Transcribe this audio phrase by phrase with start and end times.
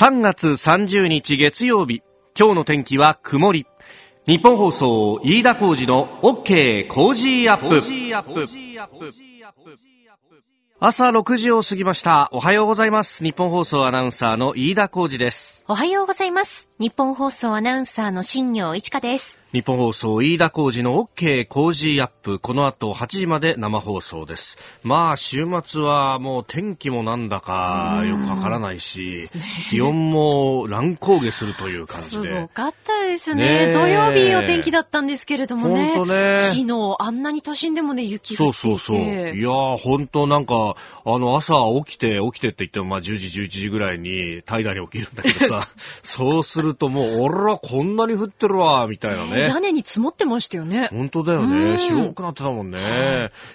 [0.00, 2.02] 3月30日月曜日
[2.38, 3.66] 今日の天気は曇り。
[4.28, 7.80] ニッポン放送飯田浩司の OK Cozy up。
[10.80, 12.28] 朝6時を過ぎました。
[12.30, 13.24] おはようございます。
[13.24, 15.64] ニッポン放送アナウンサーの飯田浩司です。
[15.66, 16.70] おはようございます。
[16.78, 19.40] ニッポン放送アナウンサーの新行市佳です。
[19.52, 22.38] ニッポン放送飯田浩司の OK Cozy up。
[22.38, 24.56] この後8時まで生放送です。
[24.84, 29.28] まあ、週末はもう天気もなんだかよくわからないし、
[29.70, 32.46] 気温も乱高下するという感じすごで。
[32.54, 33.68] かったですねね。
[33.70, 35.94] え土曜日お天気だったんですけれどもね。
[35.94, 38.68] ほんとね昨日あんなに都心でもね、雪そう降っていて。
[38.68, 39.00] そうそう。
[39.00, 39.02] い
[39.42, 45.68] やー、ほんとなんか、あの、朝起きて、起きてって言っても、まあ、10時、11時ぐらいに平らに起きるんだけどさ、
[46.02, 49.42] そうするともう、おら、こんなに降ってるわ、みたいなね。
[49.48, 50.88] 屋根に積もってましたよね。
[50.90, 51.74] 本当だようね。
[51.74, 52.78] ん白くなってたもんね。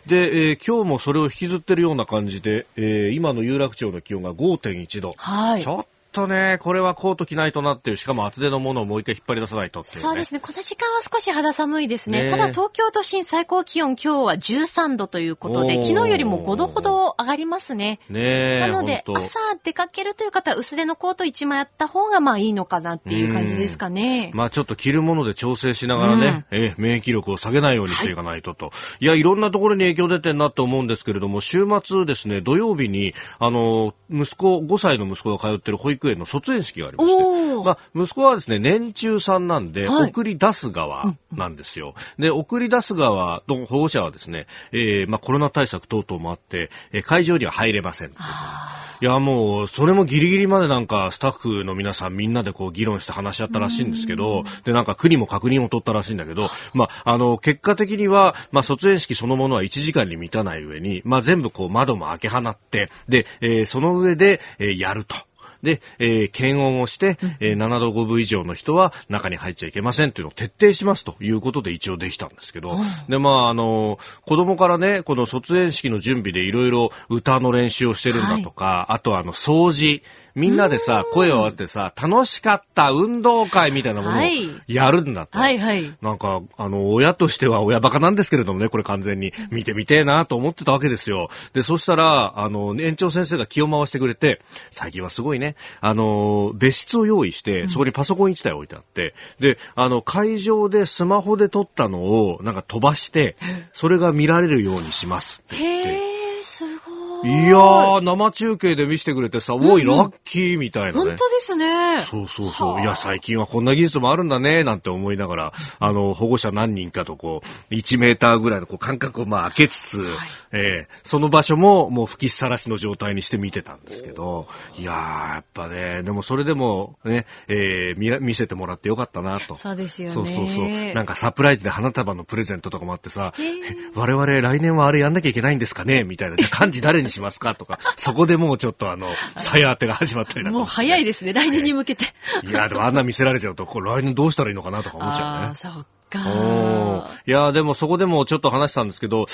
[0.08, 5.14] で、えー今日もそれを引きずってるような感じで、えー今の有楽町の気温が5.1度。
[5.18, 5.68] はいち。
[5.68, 10.02] ょっとね、これはコート着ないとなっていう、しかも厚手のものをもう一回引っ張り出さないとっていう、ね。
[10.02, 10.40] そうですね。
[10.40, 12.24] この時間は少し肌寒いですね。
[12.24, 18.00] ねただ東京都心最高気温今日は13度ということで、昨日よりも5度ほど上がりますね。
[18.10, 18.60] ねえ。
[18.60, 24.32] なので、朝出かけるという方は薄手のコート1枚あった方がまあいいのかなっていう感じですかね。
[24.34, 28.72] まあちょっと着るもので調整しながらね、えー免疫力を下げないようにしていかないとと。
[29.00, 37.24] い、や、いろんなところに影響出てんなって思うんですけれども、週末ですね、土曜日に、あの、息子、5歳の息子が通ってる保育園の卒園式がありまして。
[37.64, 41.96] まあ、息子はですね、年中さんなんで、はい送り出す側なんですよ。
[42.20, 48.12] で、送り出す側の保護者はですね、えーまあ、コロナ対策等々もあって、えー会場には入れません。
[48.18, 65.16] あいや、もう、それもギリギリまでなんか、スタッフの皆さんみんなでこう議論して話し合ったらしいんですけど、で、なんか国も確認を取ったらしいんだけど、まあ、あの、結果的には、まあ、卒園式そのものは1時間に満たない上に、まあ、全部こう窓も開け放って、で、えーその上で、えーやると。
[65.64, 80.02] で、えー検温をして、えー7度5分以上の人は中に入っちゃいけませんっていうのを徹底しますということで一応できたんですけど、で、まあ、あの、子供からね、この卒園式の準備でいろいろ歌の練習をしてるんだとか、あとはあの、掃除、
[80.36, 85.38] みんなでさ、声を合わせてさ、楽しかった運動会みたいなものをはいやるんだと。
[85.38, 85.96] はいはい。
[86.02, 91.30] なんか、あの、親としては親バカなんですけれどもね、これ完全に見てみてえなと思ってたわけですよ。
[91.54, 103.36] で、そしたら、あの、園長先生が気を回してくれて、最近はすごいね、あの、別室を用意して、そこにパソコン1台置いてあって、で、あの、会場でスマホで撮ったのを、なんか飛ばして、
[103.72, 105.90] それが見られるようにしますって言って。
[105.90, 106.83] へー、すごい。
[107.24, 110.94] いやー、生中継で見せてくれてさ、おい、ラッキーみたいなね。
[110.94, 112.02] 本当ですね。
[112.02, 112.72] そうそうそう。
[112.74, 117.42] はあいや、最近はこんな技術もあるんだね、なんて思いながら、あの、保護者何人かとこ
[117.72, 120.06] う、1メーターぐらいのこう間隔をまあ開けつつ、
[120.52, 124.48] えーその場所ももう吹きさらしの状態にして見てたんですけど、
[124.78, 124.96] いやー、
[125.36, 129.56] やっぱね、でもそれでもね、えー見ら見せてもらってよかったなと。
[129.56, 130.14] そうですよね。
[130.14, 130.94] そうそうそう。
[130.94, 136.04] なんかサプライズで花束のプレゼントとかもあってさ、へーえ我々来年はあれやんなきゃいけないんですかね？
[136.04, 136.36] みたいな。
[136.38, 137.56] じゃあ漢字誰にしますか？
[137.56, 139.08] とか、そこでもうちょっとあの、
[139.38, 141.34] さや当てが始まったりなんかもう早いですね。
[141.34, 142.06] 来年に向けて。
[142.44, 145.54] いや、でもあんな見せられちゃうと、これ来年どうしたらいいのかなとか思っちゃうね。
[145.64, 146.30] あか。
[146.30, 147.08] ー。
[147.26, 149.26] いや、でもそこでもちょっと話したんですけど、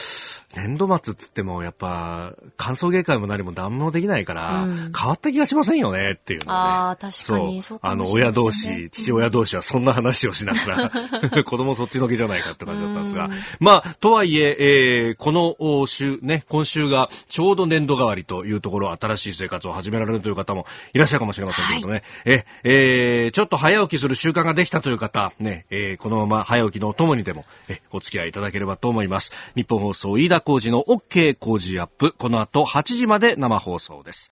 [0.56, 4.92] 年度末っつってもやっぱ、歓送迎会も何も何もできないから、うん。
[4.98, 6.62] 変わった気がしませんよねっていうのをね。
[6.62, 7.80] ああ、確かに、そう。
[7.80, 10.90] かあの、親同士、父親同士はそんな話をしなが
[11.34, 13.26] ら、 子供そっちのけじゃないかって感じだったんですが。
[13.26, 29.32] うん、まあ、とはいえ、えーこのお週、ね、今週がちょうど年度代わりというところ、新しい生活を始められるという方もいらっしゃるかもしれませんけれどね、え、えーちょっと早起きする習慣ができたという方、ね、えーこのまま早起きのお供にでも、え、お付き合いいただければと思います。
[29.56, 34.32] 日本放送、飯田浩二の OK 工事アップ、この後8時まで生放送です。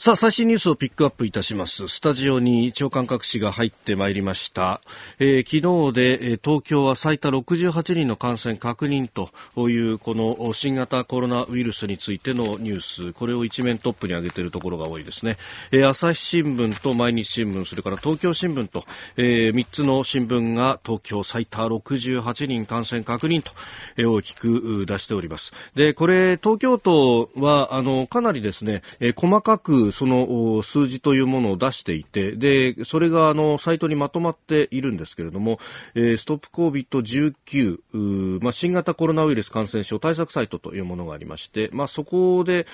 [0.00, 1.88] さあ、最新ニュースをピックアップいたします。
[1.88, 4.80] スタジオに長官各紙が入ってまいりました。
[5.18, 9.32] えー昨日で、えー東京は最多68人の感染確認と
[9.68, 15.36] いう、この新型コロナウイルスについてのニュース、これを一面トップに上げているところが多いですね。
[15.72, 18.84] えー朝日新聞と毎日新聞、それから東京新聞と、
[19.16, 23.50] え3つの新聞が東京最多68人感染確認と、
[23.96, 25.52] えー大きく出しております。
[25.74, 35.58] で、これ、東京都は、あの、かなりですね、えー細かくその数字というものを出していて、で、それがあの、サイトにまとまっているんですけれども、
[35.94, 42.66] えーストップ COVID-19、まあ、新型コロナウイルス感染症対策サイトというものがありまして、まあ、そこで、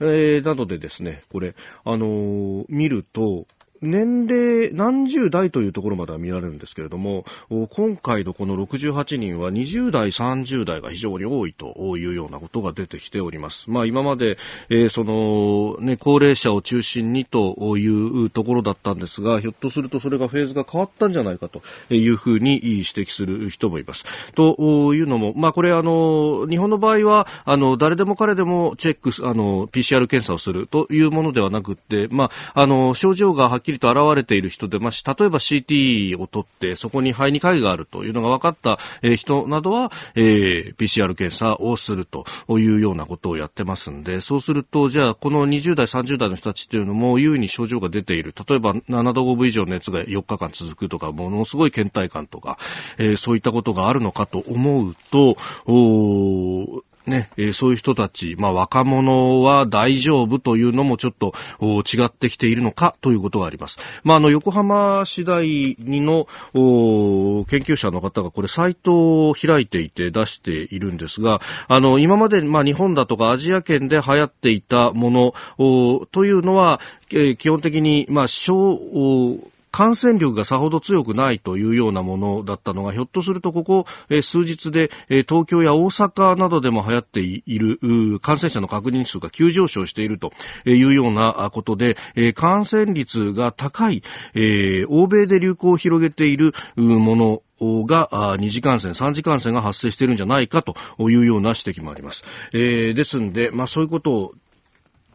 [0.00, 1.54] えーなどでですね、これ、
[1.84, 3.46] あのー見ると、
[3.80, 7.24] 年齢、何十代というところまでは見られるんですけれども、
[7.70, 13.70] 今回のこの68人は20代、30代が非常に多いというようなことが出てきております。
[13.70, 14.38] まあ今まで、
[14.70, 21.62] えー、その、ね、高齢者を中心にというところだったんですが、ひょっとするとそれがフェーズが変わったんじゃないかと
[21.94, 24.04] いうふうに指摘する人もいます。
[24.34, 38.78] というのも、まあこれあの、日本の場合は、あの、誰でも彼でもチェック、あの、PCR 検査をするというものではなくて、まあ、あの、症状がはっきりと現れている人で、まあ、例えば CT を取って、そこに肺に影があるというのが分かった
[39.16, 48.34] 人などは、えー、PCR 検査をするというようなことをやってますんで、そうすると、じゃあ、この20代、30代の人たちっていうのも、優位に症状が出ている。
[48.48, 52.58] 例えば、7度5分以上の熱が4日間続くとか、ものすごい倦怠感とか、
[52.96, 55.36] えー、そういったことがあるのかと思うと、
[55.66, 63.78] おね、えー、そういう人たち、まあ若者は大丈夫というのもちょっと違ってきているのかということがあります。
[64.04, 75.10] まああの横浜市大にの研究者の方がこれサイトを開いていて出しているんですが、あの今までまあ日本だとかアジア圏で流行っていたも
[75.56, 79.40] のというのは、えー、基本的にまあ小
[79.70, 83.86] 感染力がさほど強くないというようなものだったのが、ひょっとするとここ、
[84.22, 90.32] 数日で、東京や大阪などでも流行っている感染者の確認数が急上昇していると
[90.64, 91.96] いうようなことで、
[92.34, 94.02] 感染率が高い、
[94.88, 97.42] 欧米で流行を広げているもの
[97.84, 102.24] が、二次感染、三次感染が発生しているんじゃないかというような指摘もあります。
[102.52, 104.34] えー、ですんで、まあそういうことを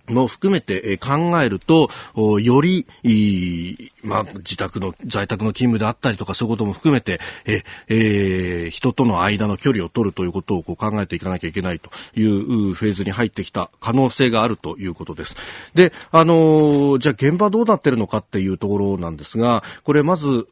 [0.07, 1.89] も含めて考えると、
[2.39, 2.85] より、
[4.03, 11.89] まあ、自宅の、在宅の勤務であったりとかそういうことも含めて、え、えー、人との間の距離を取るということをこう考えていかなきゃいけないと
[12.19, 15.35] いうフェーズに入ってきた可能性があるということです。
[15.73, 20.47] で、あのー、じゃあ現場どうなってるのかっていうところなんですが、これまず、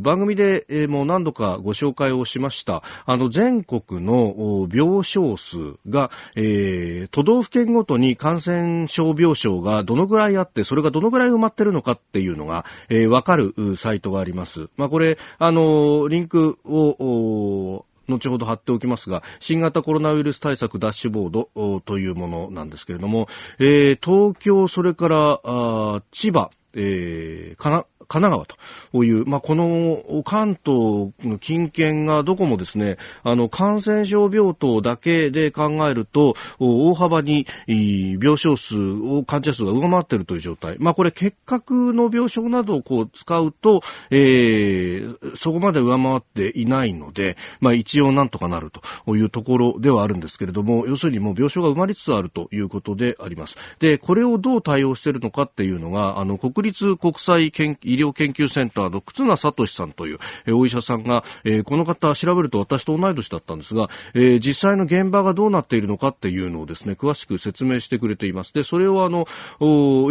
[0.00, 14.68] 番組で、えー、もう何度かご紹介をしました、あの、全国の病床数が、えー、都道府県ごとに感染症病床がどのぐらいあって、それがどのぐらい埋まってるのかっていうのが、えー、わかるサイトがあります。
[14.76, 23.28] まあ、これ、あの、リンクを、後ほど貼っておきますが、新型コロナウイルス対策ダッシュボードというものなんですけれども、
[23.58, 40.76] えー、東京、それからあ千葉、えー、神奈川という、まあ、この関東の近県がどこもですね、あの、感染症病棟だけで考えると、大幅に病床数を、患者数が上回っているという状態。
[40.78, 53.56] まあ、これ結核の病床などをこう使うと、えー、そこまで上回っていないので、まあ、一応なんとかなるというところではあるんですけれども、要するにもう病床が埋まりつつあるということであります。
[53.80, 68.52] で、これをどう対応しているのかっていうのが、あの、国立国際研医療研究センターの忽那聡さんという、え、お医者さんが、え、この方調べると私と同い年だったんですが、え、実際の現場がどうなっているのかっていうのをですね、詳しく説明してくれています。
[68.52, 69.26] で、それをあの、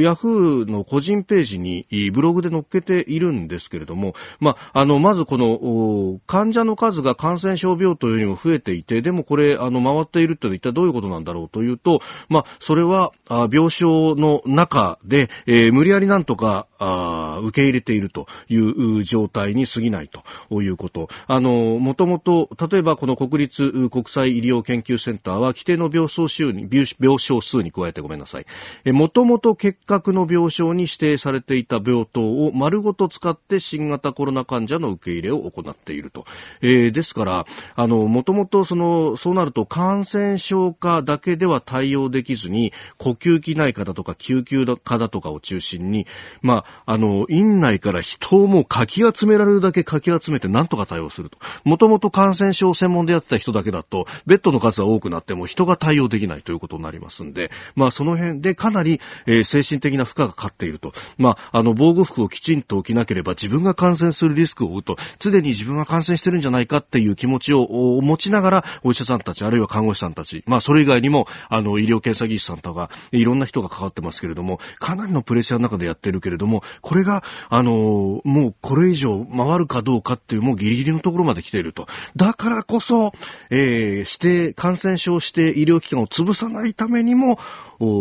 [0.02, 16.45] ヤフーの個人ページにブログで載っけているんですけれども、まあ、の、まずこの、患者の数が感染症病棟よりも増えていて、でもこれ、あの、回っているってのは一体どういうことなんだろうというと、まあ、それは、あ病床の中で、えー、無理やりなんとか、
[16.80, 21.10] あ受け入れているという状態に過ぎないということ。
[21.28, 28.46] あの、もともと、例えばこの国立国際医療研究センターは規定の病床数に、病床数に加えてごめんなさい。
[28.86, 36.26] えもともと結核の病床に指定されていた病棟を丸ごと使って新型コロナ患者の受け入れを行っていると。
[36.62, 46.08] えー、ですから、あの、もともとその、そうなると感染症科だけでは対応できずに、呼吸器内科だとか救急科だとかを中心に、
[46.42, 51.38] まあ、あの、院内から人をもうかき集められるだけかき集めて何とか対応すると。
[51.64, 60.94] もともと感染症専門でやってた人だけだと、ベッドの数は多くなっても人が対応できないということになりますんで、まあその辺でかなり、えー、精神的な負荷がかかっていると。
[61.18, 67.68] まあ、あの、防護服をきちんと着なければ自分が感染するリスクを負うと、常に自分が感染してるんじゃないかっていう気持ちを
[68.02, 81.88] 持ちながら、お医者さんたち、あるいは看護師さんたち、まあそれ以外にも、あの、医療検査技師さんとか、いろんな人が関わってますけれども、かなりのプレッシャーの中でやってるけれども、これが、あの、もうこれ以上回るかどうかっていうもうギリギリのところまで来ていると。
[82.16, 83.14] だからこそ、
[83.50, 87.40] えー、指定、感染症指定医療機関を潰さないためにも、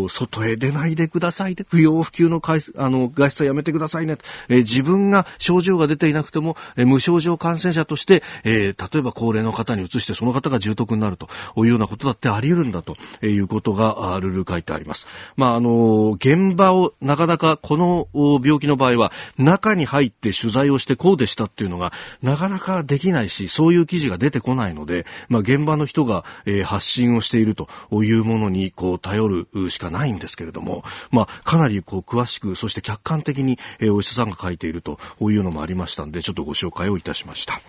[0.09, 1.65] 外へ出ないでくださいね。
[1.69, 2.41] 不要不急の
[2.77, 4.19] あの外出はやめてくださいね。
[4.49, 15.07] えー、自分が症状が出ていなくても、えー、無症状感染者として、えー、例えば高齢の方に移してその方が重篤になるというようなことだってあり得るんだということがルール書いてあります。
[15.37, 21.93] まあ、あの、現場をなかなかこの病気の場合は中に入って取材をしてこうでしたっていうのが
[22.23, 37.61] なかなかできないし、そういう記事が出てこないので、まあ、現場の人が、え発信をしているというものにこう頼るしかないんですけれども、まあ、かなりこう詳しく、そして客観的に、えお医者さんが書いているというのもありましたんで、ちょっとご紹介をいたしました。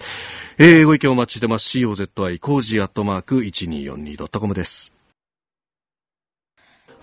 [0.57, 1.77] えー、ご意見お待ちしてます。
[1.77, 4.94] COZY コージアットマーク 1242.com です。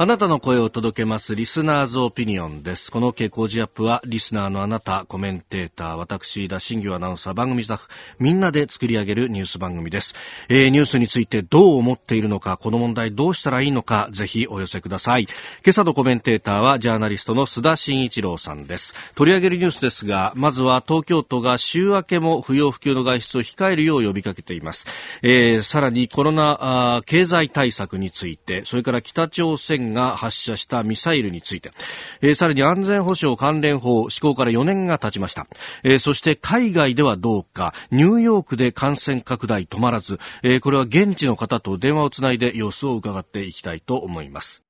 [0.03, 2.91] あなたの声を届けますリスナーズオピニオンです。
[2.91, 7.87] この傾向ジアップはリスナーのあなた、コメンテーター、私、田新業アナウンサー、番組スタッフ、
[8.19, 10.17] みんなで作り上げるニュース番組です。
[10.49, 15.29] えー、ニュースについてどう思っているのか、この問題どうしたらいいのか、ぜひお寄せください。
[15.65, 18.97] 今朝のコメンテーターはジャーナリストの須田慎一郎さんです。
[19.15, 24.89] 取り上げるニュースですが、まずは東京都が週明けも不要不急の外出を控えるよう呼びかけています。
[25.23, 31.73] えー、さらにコロナ経済対策について、それから北朝鮮が発射したミサイルについて、
[32.21, 35.47] えー、さらに安全保障関連法施行から4年が経ちました、
[35.83, 37.75] えー、そして海外ではどうか。
[37.91, 44.63] ニューヨークで感染拡大止まらず、えー、これは現地の方と電話をつないで様子を伺っていきたいと思います。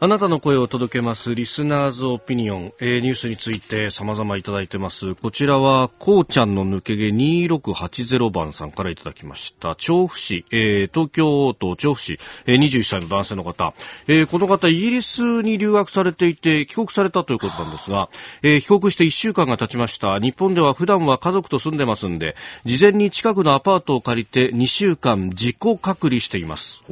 [0.00, 5.14] あなたの声を届けますリスナーズオピニオン、えー、ニュースについて様々いただいてます。
[5.14, 9.76] こちらは、こうちゃんの抜け毛2680番さんからいただきました。
[9.76, 13.72] 調布市、えー、東京都調布市、えー、21歳の男性の方、
[14.08, 18.08] えー、この方イギリスに留学されていて帰国されたということなんですが、
[18.42, 20.18] えー、帰国して1週間が経ちました。
[20.18, 22.34] 日本では普段は家族と住んでますんで、
[22.64, 26.82] 事前に近くのアパートを借りて2週間自己隔離しています。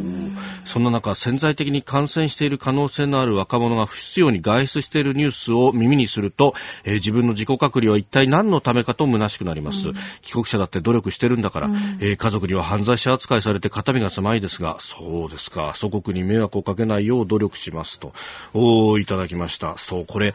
[0.64, 15.72] そんな中、潜在的に感染している可能性性のある若者が不必要に外出しているニュースを耳にすると、えー、自分の自己隔離は一体何のためかと虚しくなります、うん、帰国者だって努力してるんだから、うん、えー、家族には犯罪者扱いされて肩身が狭いですがそうですか。
[15.74, 18.12] 祖国に迷惑をかけないよう努力しますと。
[18.54, 19.76] おいただきました。
[19.78, 20.34] そうこれ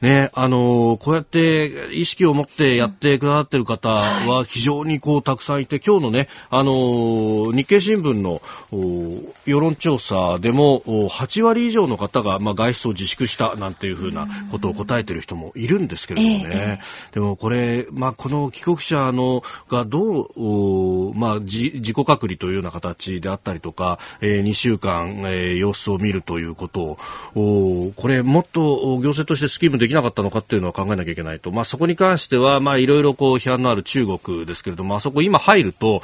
[0.00, 8.40] ねあのー、こうやって意識を持ってやってくださっている方は非常にこうたくさんいて今日のねあの日経新聞の
[9.44, 26.98] 世論調査でも8割以上の方が、まあ、外出を自粛したなんていうふうなことを答えている人もいるんですけれどもね、えー、でもこれ、まあ、この帰国者のがどう、まあ、自己隔離というような形であったりとか、えー、2週間、えー、様子を見るということ
[27.34, 28.60] を、これもっと
[28.98, 36.00] 行政としてスキームできなかったのかっていうのは考えなきゃいけないと、まあ、そこに関しては、まあ、いろいろこう批判のある中国ですけれども、あそこ今入ると、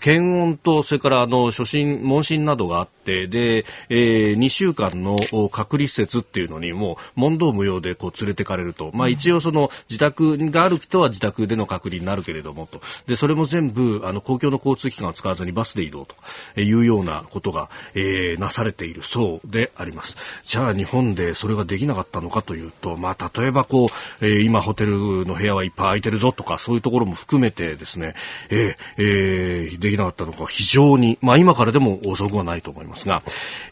[0.00, 5.16] 検温と、それからあの、初診、問診などがあって、で、えー、2週間の
[5.50, 12.80] 隔離施設っていうのにもう問答無用でこう連れてかれると、まあ、一応その自宅がある人は自宅での隔離になるけれどもと。
[13.06, 16.14] でそれも全部あの公共の交通機関を使わずにバスで移動と。
[16.56, 20.16] いうようなことが、えー、なされているそうであります。
[20.44, 28.14] じゃあ日本でそれができなかったのかというと、まあ、例えばこう、えー、今ホテルの部屋はいっぱい空いてるぞとかそういうところも含めてですね、
[28.50, 33.22] えーえー、できなかったのか非常に、まあ、今からでも遅くはないと思いますが、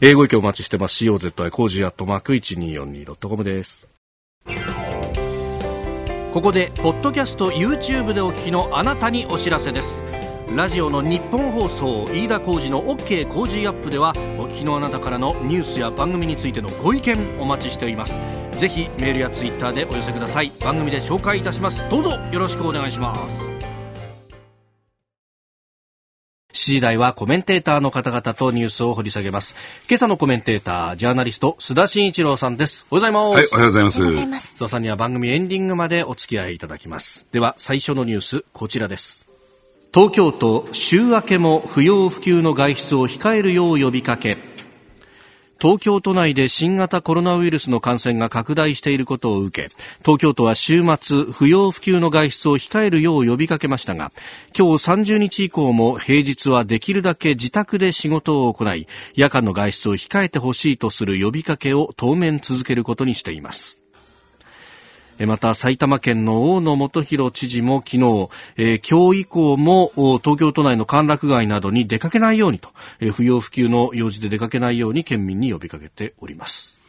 [0.01, 0.91] えー、ご意見お待ちしてます。
[1.01, 1.17] Co
[1.51, 3.87] COZY 工事アットマーク 1242.com です。
[6.33, 10.01] ここでポッドキャスト YouTube でお聞きのあなたにお知らせです。
[10.55, 18.19] ラジオの日本放送飯田浩司の OK 工事アップではお聞きのあなたからのニュースや番組についてのご意見お待ちしております。
[18.57, 20.51] ぜひメールやツイッターでお寄せください。
[20.59, 21.89] 番組で紹介いたします。
[21.89, 23.60] どうぞよろしくお願いします。
[26.53, 29.55] 7時台はコメンテーターの方々とニュースを掘り下げます。
[29.89, 32.85] 今朝のコメンテーター、ジャーナリスト、須田慎一郎さんです。
[32.91, 33.37] おはようございます。
[33.37, 34.01] はい、おはようございます。
[34.01, 34.55] おはようございます。
[34.55, 37.27] 須田さんには番組エンディングまでお付き合いいただきます。
[37.31, 39.27] では、最初のニュース、こちらです。
[39.93, 44.37] 東京都、週明けも不要不急の外出を控えるよう呼びかけ、
[45.61, 54.11] 東京都内で新型コロナウイルスの感染が拡大していることを受け東京都は週末不要不急の外出を控えるよう呼びかけましたが
[54.57, 63.80] 今日30日以降も平日はできるだけ自宅で仕事を行い夜間の外出を控えてほしいとする呼びかけを当面続けることにしています。
[65.25, 69.91] また埼玉県の大野元弘知事も昨日、えー、今日以降も
[70.23, 76.79] 東京都内の歓楽街などに出かけないようにと、えー、不要不急の用事で出かけないように県民に呼びかけております。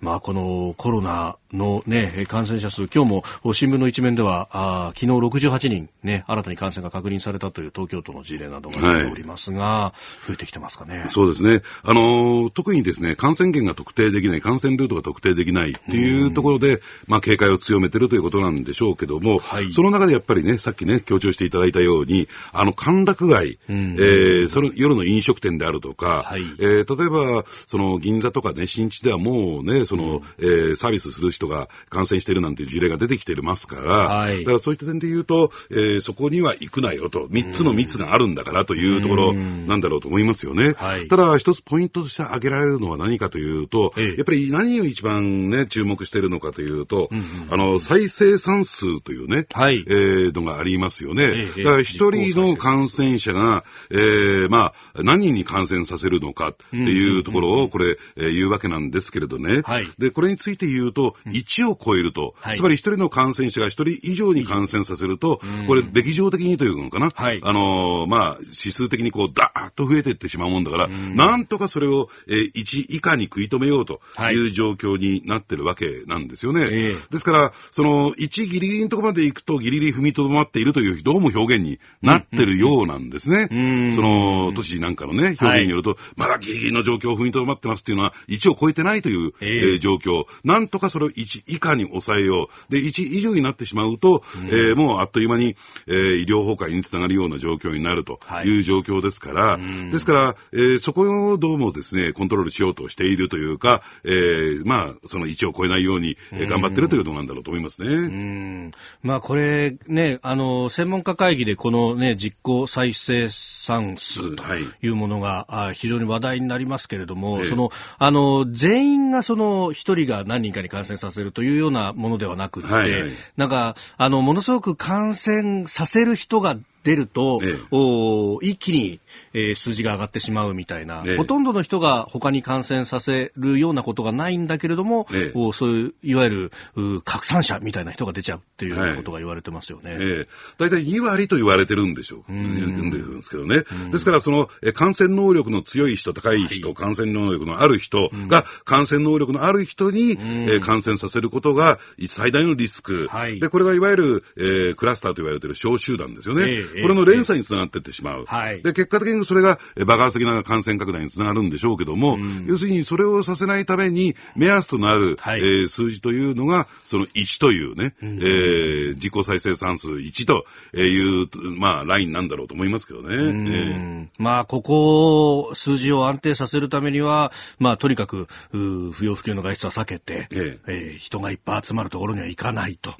[0.00, 11.04] まあ、このコロナのね、感染者数、今日も新聞の一面では、あ昨日68人ね、新たに感染が確認されたという東京都の事例などが出ておりますが、はい、増えてきてますかね。
[11.08, 11.62] そうですね。
[11.82, 40.74] あのー、特にですね、感染源が特定できない、感染ルートが特定できないっていうところで、まあ、警戒を強めてるということなんでしょうけども、はい、その中でやっぱりね、さっきね、強調していただいたように、あの、歓楽街、えー、その夜の飲食店であるとか、はい、えー、例えば、その、銀座とかね、新地ではもうね、その、えー、サービスする人が感染しているなんていう事例が出てきてますから、はい、だからそういった点で言うと、えー、そこには行くなよと、3つの密があるんだからというところなんだろうと思いますよね。
[40.76, 51.50] はい、ただ、一つポイントとして挙げられるのは何かというと、ええ、やっぱり何を一番ね、注目しているのかというと、うんうん、あの、再生産数というね、はい、えー、のがありますよね。
[51.56, 59.62] え、だから一人の感染者が、えー、まあ、何人に感染させるのかっていうところを、これ、えー、言うわけなんですけれどね。
[59.64, 74.00] はい、で、これについて言うと、1を超えると、はい、つまり一人の感染者が一人以上に感染させると、これ、べき上的にというのかな、はい、あのー、まあ、指数的にこう、だーっと増えていってしまうもんだから、なんとかそれを、えー、1以下に食い止めようと
[74.32, 74.40] い。
[74.48, 76.62] う状況になってるわけなんですよね。
[76.62, 83.48] はい、ですから、その、1ギリギリのところまで行くと、ギリギリ踏みとどまっているという、どうも表現になってるようなんですね。
[83.92, 90.24] その、都市なんかのね、表現によると、はい、まだギリギリの状況を踏みとどまってますっていうのは、1を超えてないという、えー、えー、状況。
[90.44, 92.72] なんとかそれを1以下に抑えよう。
[92.72, 107.88] で、1以上になってしまうと、えー、もうあっという間に、えー、医療崩壊につながるような状況になるという状況ですから、はい、ですから、えー、そこをどうもですね、コントロールしようとしているというか、えー、まあ、その1を超えないように、えー、頑張ってるということなんだろうと思いますね。
[107.88, 108.70] うん。
[109.02, 114.44] まあ、これ、ね、あの、専門家会議でこのね、実効再生産数と
[114.82, 129.00] いうものが、はい、非常に話題になりますけれども、その、あの、全員がその、一人が何人かに感染させるというようなものではなくて、はいはい、なんか、あの、ものすごく感染させる人が出ると、ええ、お一気に、
[129.34, 140.26] えー、数字が上がってしまうみたいな、え、ほとんどの人が他に感染させるようなことがないんだけれども、おそういういわゆる拡散者みたいな人が出ちゃうっていうようなことが言われてますよね。
[140.58, 142.32] 大体、2割と言われてるんでしょう。
[142.32, 143.64] うんですけどね。
[143.90, 153.08] ですから、その、え感染能力の強い人、高い人、はい、感染能力のある人が、感染能力のある人に、え感染させることが最大のリスク。
[153.08, 156.46] はい、で、これがいわゆる、えー、クラスターと言われている小集団ですよね。
[156.82, 158.24] これの連鎖につながっていってしまう。
[158.26, 170.44] はい、で、結果的にそれが爆発的な感染拡大につながるんでしょうけども、うん、要するにそれをさせないために目安となる、はい、えー、数字というのが、その1というね、うん、えー、自己再生産数1と
[170.76, 173.14] いう、まあ、ラインなんだろうと思いますけどね。
[173.14, 182.94] えー、まあ、ここ、数字を安定させるためには、まあ、とにかく、不要不急の外出は避けて、えー、えー、人がいっぱい集まるところには行かないと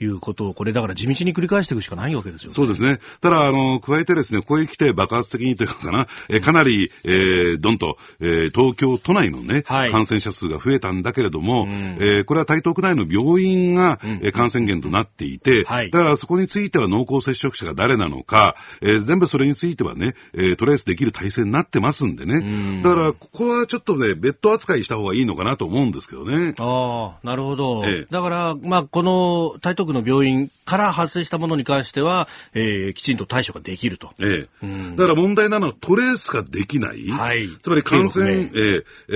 [0.00, 2.54] いうことを、これだから地道に繰り返していくしかないわけですよね。
[2.54, 2.98] そうですね。
[3.20, 22.40] ただ、あの、加えてですね、ここへ来て爆発的にというかな、えかなり、えー、どんと、えー、東京都内のね、はい、感染者数が増えたんだけれども、うん、えー、これは台東区内の病院が、うん、え感染源となっていて、はい、だからそこについては濃厚接触者が誰なのか、えー、全部それについてはね、えー、トレースできる体制になってますんでね、う
[22.78, 26.54] ん、だからここはちょっとね、別途扱いした方がいいのかなと思うんですけどね。
[26.58, 27.82] ああ、なるほど。
[27.84, 34.12] ええ、だから、まあ、この台東区の病院から発生したものに関しては、えー、きちんと対処ができると。
[34.18, 34.48] ええ。
[34.62, 37.08] うん、だから問題なのはトレースができない。
[37.08, 37.48] はい。
[37.62, 39.12] つまり感染、えー、え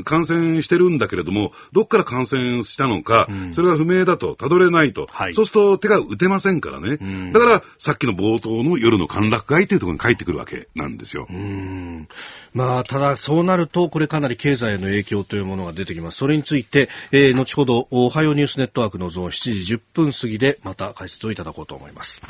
[0.00, 5.06] ー、感染してるんだけれども、どっから感染したのか、うん、それが不明だと、たどれないと。
[5.10, 5.34] はい。
[5.34, 6.98] そうすると手が打てませんからね。
[7.00, 11.26] うん、だから、さっきの冒頭の夜の歓楽街というところに帰ってくるわけなんですよ。
[11.28, 12.08] うん。
[12.54, 16.16] まあ、ただ、そうなると、これかなり経済への影響というものが出てきます。
[16.16, 22.22] それについて、えー、後ほど、おはようニュースネットワークのゾーン7時10分過ぎで、また解説をいただこうと思います。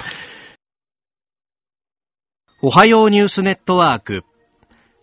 [2.62, 4.24] おはようニュースネットワーク。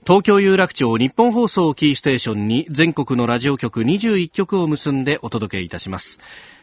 [0.07, 6.19] 東京有楽町日本放送キーステーションに全国のラジオ局21局を結んでお届けいたします。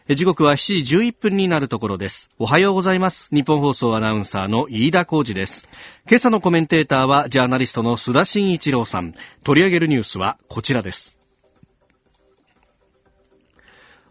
[0.09, 2.29] 時刻は7時11分になるところです。
[2.39, 3.29] おはようございます。
[3.31, 5.65] 日本放送アナウンサーの飯田浩二です。
[6.09, 9.15] 今朝のコメンテーターはジャーナリストの須田慎一郎さん。
[9.45, 11.15] 取り上げるニュースはこちらです。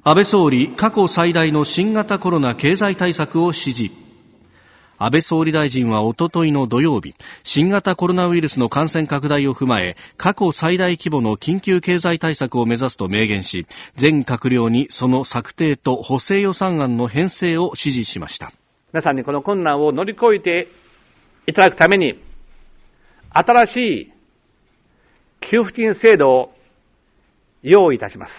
[0.03, 4.10] 安倍総理、過去最大の新型コロナ経済対策を指示。
[5.03, 18.53] 安倍総理大臣はおとといの土曜日、新型コロナウイルスの感染拡大を踏まえ、過去最大規模の緊急経済対策を目指すと明言し、全閣僚にその策定と補正予算案の編成を指示しました。
[18.93, 20.69] 皆さんにこの困難を乗り越えて
[21.47, 22.23] いただくために、
[23.31, 24.13] 新しい
[25.51, 26.53] 給付金制度を
[27.63, 28.35] 用意いたします。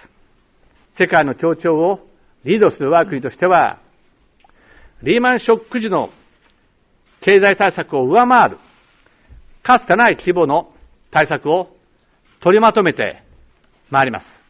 [0.99, 2.07] 世界の協調を
[2.45, 3.79] リードする我が国としては、
[5.01, 6.11] リーマンショック時の
[7.21, 8.57] 経済対策を上回る、
[9.61, 10.73] かつてない規模の
[11.11, 11.69] 対策を
[12.39, 13.23] 取りまとめて
[13.91, 14.41] まいります。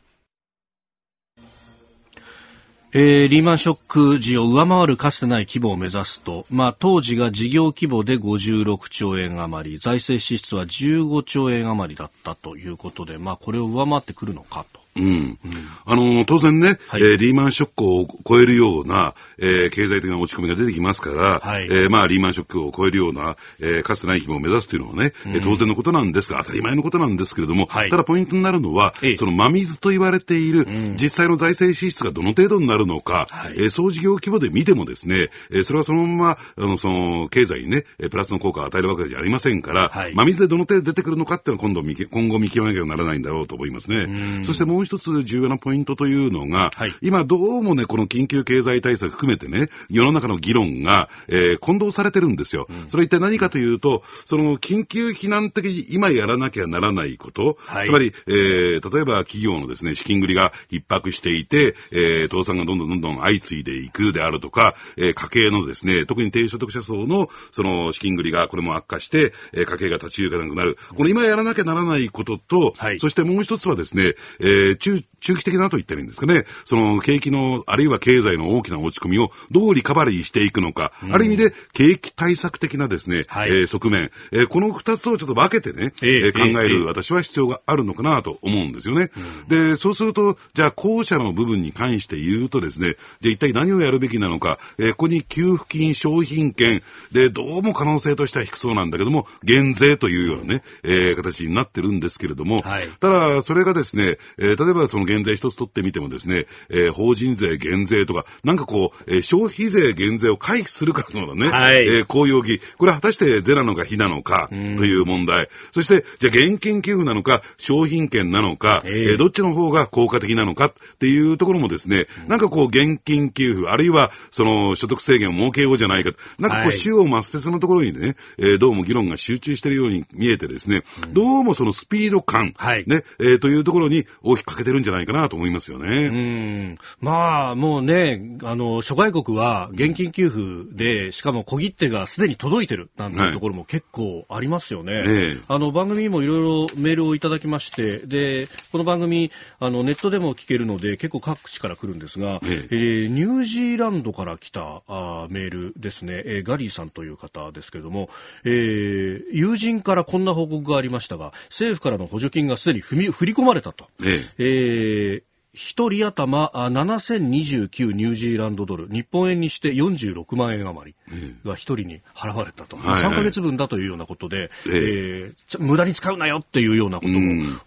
[2.94, 14.82] えー、リーマンショック時を上回るかつてない規模を目指すと、まあ、当時が事業規模で56兆円余り、財政支出は15兆円余りだったということで、まあ、これを上回ってくるのかと。
[14.96, 15.38] うん。
[15.86, 30.68] あの、当然ね、はい、えー、リーマンショックを超えるような、えー、経済的な落ち込みが出てきますから、はい、えー、まあ、リーマンショックを超えるような、えー、かつてない規模を目指すというのはね、うん、当然のことなんですが、当たり前のことなんですけれども、はい、ただポイントになるのは、その真水と言われている、
[31.02, 44.44] 実際の財政支出がどの程度になるのか、はい、えー、総事業規模で見てもですね、えー、それはそのまま、あの、その、経済にね、プラスの効果を与えるわけじゃありませんから、はい、真水でどの程度出てくるのかっていうのは今度見、今後見極めなきゃならないんだろうと思いますね。
[44.44, 52.68] そしてもう一つ重要なポイントというのが、はい、今どうもね、この緊急経済対策含めてね、世の中の議論が、えー、混同されてるんですよ。
[52.70, 70.78] うん、それは一体何かというと、その緊急避難的に今やらなきゃならないこと、はい、つまり、えー、例えば企業のですね、資金繰りが逼迫していて、えー、倒産がどんどんどんどん相次いでいくであるとか、えー、家計のですね、特に低所得者層のその資金繰りがこれも悪化して、えー、家計が立ち行かなくなる。
[70.96, 89.12] この今やらなきゃならないことと、はい、そしてもう一つはですね、えー、中、中期的なと言ったらいいんですかね、その景気の、あるいは経済の大きな落ち込みをどうリカバリーしていくのか、うん、ある意味で景気対策的なですね、はい、えー、側面、えー、この二つをちょっと分けてね、えー、考える、私は必要があるのかなと思うんですよね。
[89.50, 115.50] うん、で、そうすると、じゃあ後者の部分に関して言うとですね、じゃあ一体何をやるべきなのか、えー、ここに給付金、商品券、で、どうも可能性としては低そうなんだけども、減税というようなね、えー、形になってるんですけれども、はい、ただ、それがですね、えー、例えばその減税一つ取ってみてもですね、えー、法人税減税とか、なんかこう、えー、消費税減税を回避するかのようなね、はい、えー、公用儀、これは果たして税なのか非なのかという問題。
[115.72, 126.12] そして、じゃあ現金給付なのか、商品券なのか、えー、どっちの方が効果的なのかっていうところもですね、なんかこう、現金給付、あるいは、その、所得制限を設けようじゃないか。
[126.40, 136.08] なんかこう、主要末節のところにね、えー、どうも議論が集中しているように見えてですね、どうもそのスピード感、はい、ね、えー、というところに大きく欠けてるんじゃないかなと思いますよね。
[136.08, 136.78] うん。
[137.00, 144.94] まあ、もうね、あの、諸外国は現金給付で、しかも小切手がすでに届いてるなんていうところも結構ありますよね。
[144.94, 158.10] はい、あの、番組にもいろいろメールをいただきまして、で、この番組、あの、ネットでも聞けるので、結構各地から来るんですが、ええー、ニュージーランドから来たあメールですね、えー、ガリーさんという方ですけれども、
[158.44, 163.88] えー、友人からこんな報告がありましたが、政府からの補助金がすでに振り込まれたと。
[164.04, 175.34] えええー一人頭7029ニュージーランドドル、日本円にして46万円余りが一人に払われたと、うん3ヶ月分だというようなことで、ええ。
[175.50, 177.08] ー、無駄に使うなよっていうようなこ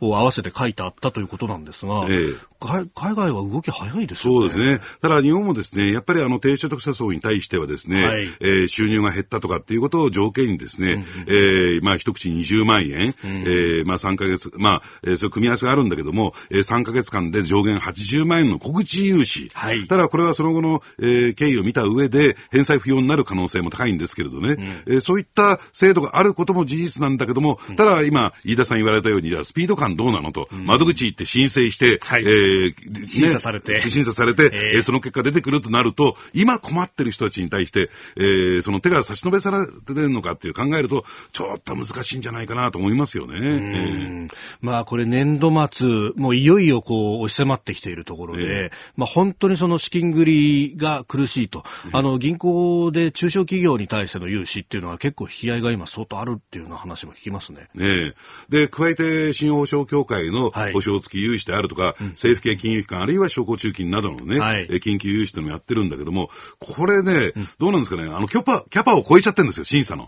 [0.01, 4.51] とを合わせて書いてあったということなんですが、え海外は動き早いですよね。
[4.51, 4.81] そうですね。
[5.03, 19.51] ただ日本もですね、やっぱりあの低所得者層に対してはですね、はい、えー、収入が減ったとかっていうことを条件にですね、うん、えー、まあ一口20万円、うん、えー、まあ3ヶ月、まあ、えー、そういう組み合わせがあるんだけども、えー、3ヶ月間で上限80万円の小口融資。
[19.55, 19.87] はい。
[19.87, 43.35] ただこれはその後の、えー、経緯を見た上で、返済不要になる可能性も高いんですけれどね、うん、えー、そういった制度があることも事実なんだけども、ただ今、飯田さん言われたように、スピード感どうなのと、窓口行って申請して、はい、えー、審査されて、ね、審査されて、えー、その結果出てくるとなると、今困ってる人たちに対して、えー、その手が差し伸べされてるのかっていう考えると、ちょっと難しいんじゃないかなと思いますよね。
[43.37, 57.69] えー、まあこれ年度末、もういよいよこう押し迫ってきているところで、えー、まあ本当にその資金繰りが苦しいと、あの銀行で中小企業に対しての融資っていうのは結構引き合いが今相当あるっていうような話も聞きますね。
[57.75, 58.15] ね
[58.49, 70.07] で、加えて信用保証協会の保証付き融資であるとか、はい、政府系金融機関、あるいは商工中金などのね、はい、緊急融資というのをやってるんだけども、これね、うん、どうなんですかね、あの、キャパ、キャパを超えちゃってるんですよ、審査の。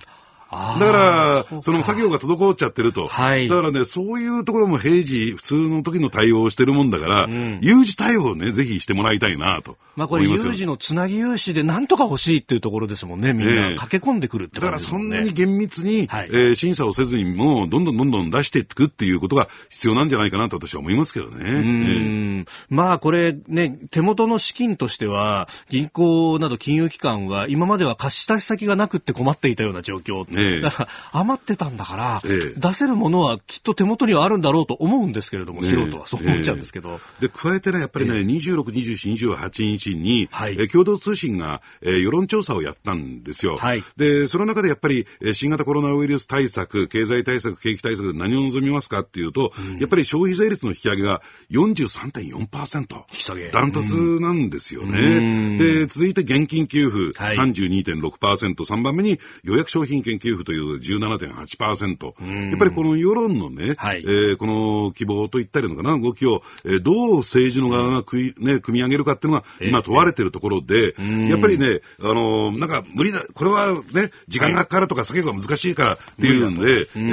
[0.51, 3.09] だから、その作業が滞っちゃってると。
[3.09, 3.49] はい。
[3.49, 9.77] だからね、そういうところも平時、普通の時の対応をしてるもんだから、うん、有事対応をね、ぜひしてもらいたいなと。
[9.97, 13.77] まあこれ、有事のつなぎ融資でなんとか欲しいっていうところですもんね、みんな。
[13.77, 21.51] 駆け込んでくるってです、ね、だからそんなに厳密に、はい、えー、審査をせずにも、どんどんどんどん出していくっていうことが必要なんじゃないかなと私は思いますけどね。
[21.51, 36.07] うん、えー、まあこれね、手元の資金としては、銀行など金融機関は今までは貸し出し先がなくって困っていたような状況ええ、だから余ってたんだから、え、出せるものはきっと手元にはあるんだろうと思うんですけれども、素人は。
[36.07, 37.01] そう思っちゃうんですけど。
[37.21, 43.57] で、加えてね、やっぱりね、26、27、28日に、はい、え共同通信が、えー、世論調査をやったんですよ。
[43.57, 52.97] はい、で、その中でやっぱり、え新型コロナウイルス対策、経済対策、景気対策で何を望みますかっていうと、うん、やっぱり消費税率の引き上げが43.4%。
[52.97, 53.51] 引き下げ。
[53.51, 55.59] ダントツなんですよね。
[55.59, 62.51] で、続いて現金給付、はい、32.6%、3番目に予約商品券給付という17.8%。
[62.51, 77.13] やっぱりこの世論のね、はい、えー、この希望といったりのかな、動きを、えー、どう政治の側が組,、ね、組み上げるかっていうのが今問われてるところで、えー、やっぱりね、あのー、なんか無理だ、これはね、時間がかかるとか作業が難しいからっていうんで、うん、え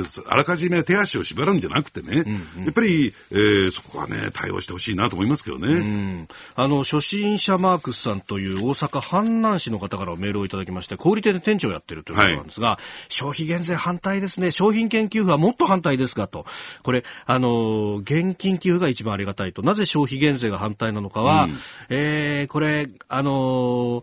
[0.00, 6.26] ー、あらかじめ手足を縛るんじゃなくてね、うんうん、やっぱり、えー、そこはね、対応してほしいなと思いますけどね。
[6.54, 16.46] あの、初心者マークスさんという大阪阪南市の方からメールをいただきまして、小売店で店長をやってるということなんですが、はい、消費減税反対ですね、商品券給付はもっと反対ですかと。
[16.82, 19.62] これ、あの、現金給付が一番ありがたいと。
[19.62, 21.58] なぜ消費減税が反対なのかは、うん、
[21.90, 24.02] えー、これ、あの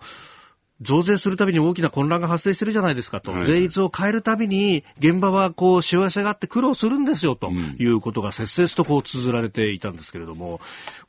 [0.81, 10.59] 増税するたびに大きな混乱が発生してるじゃないですかと、はい、税率を変えるたびに現場はこう幸せがあって苦労するんですよということが切々とこう綴られていたんですけれども、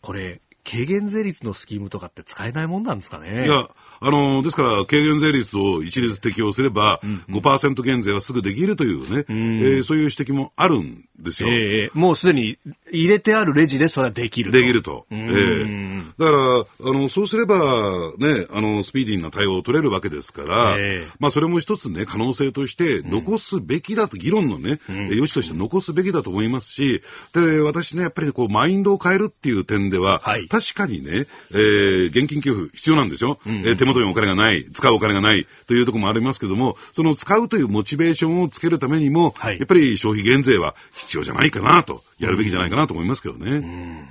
[0.01, 3.47] これ、軽減税率のスキームとかって使えないもんなんですかね？
[3.47, 3.69] いや、
[4.01, 11.51] あの、ですから、軽減税率を一律適用すれば、うんうん、5%減税はすぐできるというね、うん、えー、そういう指摘もあるんですよ。
[11.51, 12.59] えー、もうすでに
[12.91, 14.59] 入れてあるレジでそれはできると。
[14.59, 15.07] できると。
[15.11, 33.41] えー、だから、あの、そうすれば、ね、あの、スピーディーな対応を取れるわけですから、えー、まあ、それも一つね、可能性として残すべきだと、議論のね、うん、余地として残すべきだと思いますし、で、私ね、やっぱりこう、マインドを変えるっていう点では、はい、確かにね、えー、現金給付必要なんですよ。
[33.45, 43.51] うん、えー、手元にお金がない、使うお金がないというところもありますけども、その使うというモチベーションをつけるためにも、はい、やっぱり消費減税は必要じゃないかなと、やるべきじゃないかなと思いますけどね。
[43.51, 44.09] うん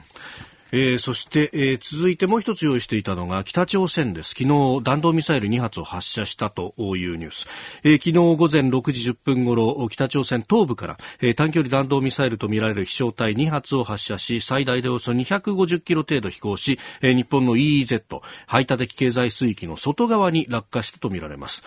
[0.75, 4.29] えー、そして、えー、続いてもう一つ用意していたのが北朝鮮です。
[4.29, 6.81] 昨日弾道ミサイル2発を発射したとい
[7.13, 7.47] うニュース。
[7.83, 18.01] えー、昨日午前6時10分ごろ、北朝鮮東部から、えー、短距離弾道ミサイルとみられる飛翔体2発を発射し、最大でおよそ250キロ程度飛行し、えー、日本の EEZ、
[18.47, 21.63] 排他的経済水域の外側に落下したとみられます。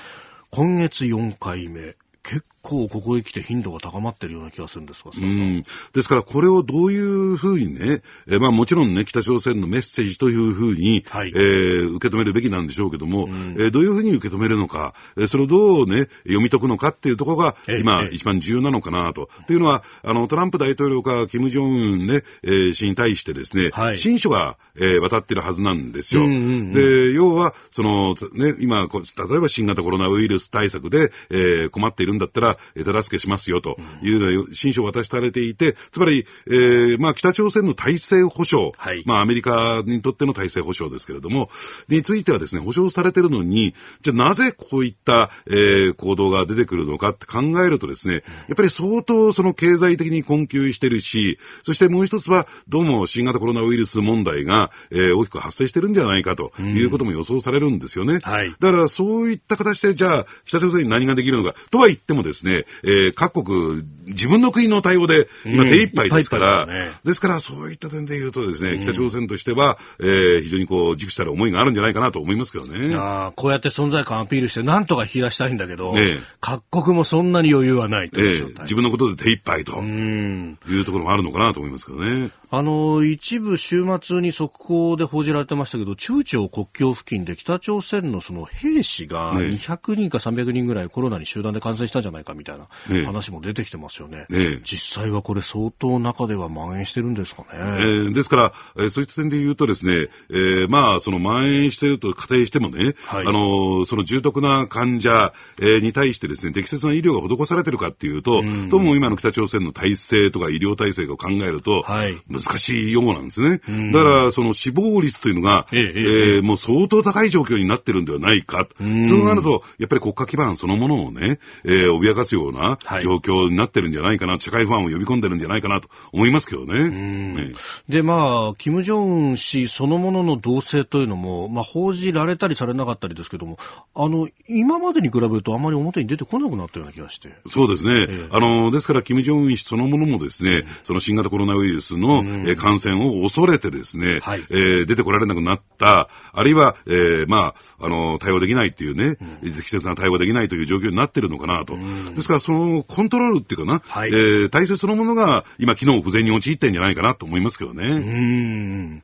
[0.51, 1.95] 今月4回目。
[2.25, 5.63] 結構ここへ来て頻度が高まってるような気がするんですが、うん。
[5.93, 19.29] ですからこれをどういうふうにね、えまあもちろんね、北朝鮮のメッセージというふうに、はい、えー、受け止めるべきなんでしょうけども、うん、えー、どういうふうに受け止めるのか、えー、それをどうね、読み解くのかっていうところが、今、一番重要なのかなと。
[19.47, 26.25] というのは、あの、トランプ大統領か、キム・ジョンウンね、えー、氏に対してですね、はい、新書が、えー、渡ってるはずなんですよ。
[26.25, 41.51] うんうんうん、で、要は、その、ね、今、例えば新型コロナウイルス対策で、えー、困っているんだったら、手助けしますよというような新書を渡されていて、つまり、えー、まあ北朝鮮の体制保障、はい、まあアメリカにとっての体制保障ですけれども、
[41.89, 48.21] についてはですね、保障されているのに、じゃあなぜこういった、えー、行動が出てくるのかって考えるとですね、や
[48.53, 58.21] っぱり相当その経済的に困窮してるし、そしてもう一つは、どうも新型コロナウイルス問題が、えー、大きく発生してるんじゃないかということも予想されるんですよね。
[58.23, 72.95] はい、だからそういった形で、じゃあ北朝鮮に何ができるのか、とは言ってもですね、えー、各国、自分の国の対応で、今手一杯ですから、うんね、ですからそういった点で言うとですね、北朝鮮としては、えー、非常にこう、熟したる思いがあるんじゃないかなと思いますけどね。
[72.95, 82.31] あこうやって存在感アピールして、なんとか引き出したいんだけど、ね、各国もそんなに余裕はないという、えー、自分のことで手一杯というところもあるのかなと思いますけどね。
[82.51, 92.69] あの、一部週末に速報で報じられてましたけど、中朝国境付近で北朝鮮のその兵士が200人か300人ぐらいコロナに集団で感染したんじゃないかみたいな
[93.05, 94.27] 話も出てきてますよね。
[94.29, 97.49] ね実際はこれ相当中では蔓延してるんですかね。
[97.53, 113.61] えー、ですから、えー、そういった点で言うとですね、えー、まあ、その蔓延していると仮定してもね、はい、あの、その重篤な患者、えー、に対してですね、適切な医療が施されてるかっていうと、うん、どうも今の北朝鮮の体制とか医療体制を考えると、はい、難しいようなんですね。
[113.69, 118.69] うん、だから、その死亡率というのが、えー、えー、もう相当高い状況になってるんではないか。
[118.79, 126.89] そうなると、やっぱり国家基盤そのものをね、えー、脅かすような状況になってるんじゃないかな、はい、社会不安を呼び込んでるんじゃないかなと思いますけどね。
[126.91, 127.53] ね。
[127.89, 133.59] で、まあ、金正恩氏そのものの動静というのも、まあ、報じられたりされなかったりですけども、
[133.95, 137.35] あの、今までに比べるとあまり表に出てこなくなったような気がして。
[137.47, 138.07] そうですね。
[138.09, 151.75] えー、あの、ですから、金正恩氏そのものもですね、その新型コロナウイルスの、え感染を恐れてですね、はい、えー、出てこられなくなった、あるいは、えー、まあ、あの、対応できないっていうね、うん、適切な対応できないという状況になってるのかなと。
[151.75, 157.85] うん、ですから、そのコントロールっていうかな、はい、えー、体制そのものが今、機能不全に陥ってんじゃないかなと思いますけどね。
[157.85, 159.03] うん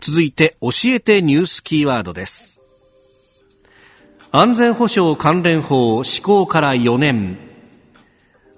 [0.00, 2.60] 続いて、教えてニュースキーワードです。
[4.30, 7.47] 安全保障関連法施行から4年。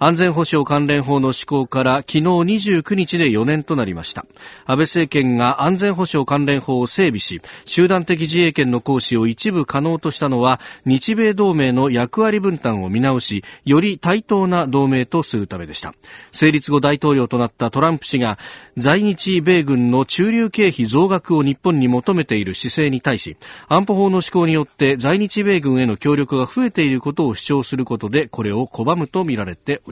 [0.02, 4.24] 安全保障関連法の施行から昨日29日で4年となりました
[4.64, 15.94] 安倍政権が安全保障関連法を整備し集団的自衛権の行使を一部可能としたのは日米同盟の役割分担を見直しより対等な同盟とするためでした
[16.32, 18.38] 成立後大統領となったトランプ氏が
[18.78, 23.36] 在日米軍の駐留経費増額を日本に求めている姿勢に対し
[23.68, 29.89] 安保法の施行によって在日米軍への協力が増えていることを主張することでこれを拒むとみられております。